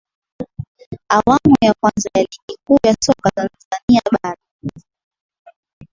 awamu 1.09 1.55
ya 1.61 1.73
kwanza 1.79 2.09
ya 2.15 2.21
ligi 2.21 2.57
kuu 2.67 2.77
ya 2.83 2.95
soka 3.03 3.29
tanzania 3.31 4.01
bara 4.11 4.41